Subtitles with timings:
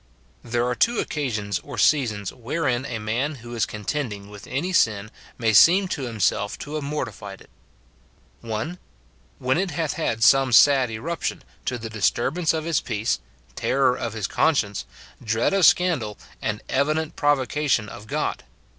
[0.43, 5.11] There are two occasions or seasons wherein a man who is contending with any sin
[5.37, 7.51] may seem to himself to have mortified it:—
[8.41, 8.79] [1.]
[9.37, 13.19] When it hath had some sad eruption, to the dis turbance of his peace,
[13.53, 14.87] terror of his conscience,
[15.23, 18.43] dread of scandal, and evident provocation of God.